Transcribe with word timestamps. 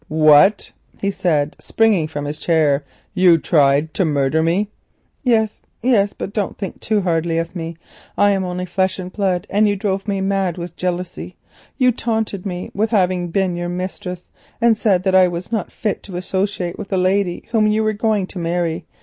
_""What!" 0.07 0.71
he 0.99 1.11
said, 1.11 1.55
springing 1.59 2.07
from 2.07 2.25
his 2.25 2.39
chair; 2.39 2.83
"you 3.13 3.37
tried 3.37 3.93
to 3.93 4.03
murder 4.03 4.41
me?" 4.41 4.71
"Yes, 5.21 5.61
yes; 5.83 6.13
but 6.13 6.33
don't 6.33 6.57
think 6.57 6.79
too 6.79 7.01
hardly 7.01 7.37
of 7.37 7.55
me. 7.55 7.77
I 8.17 8.31
am 8.31 8.43
only 8.43 8.65
flesh 8.65 8.97
and 8.97 9.13
blood, 9.13 9.45
and 9.47 9.69
you 9.69 9.75
drove 9.75 10.07
me 10.07 10.19
wild 10.19 10.57
with 10.57 10.75
jealousy—you 10.75 11.91
taunted 11.91 12.47
me 12.47 12.71
with 12.73 12.89
having 12.89 13.27
been 13.27 13.55
your 13.55 13.69
mistress 13.69 14.25
and 14.59 14.75
said 14.75 15.03
that 15.03 15.13
I 15.13 15.27
was 15.27 15.51
not 15.51 15.71
fit 15.71 16.01
to 16.01 16.15
associate 16.15 16.79
with 16.79 16.87
the 16.87 16.97
lady 16.97 17.47
whom 17.51 17.67
you 17.67 17.83
were 17.83 17.93
going 17.93 18.25
to 18.25 18.39
marry. 18.39 18.87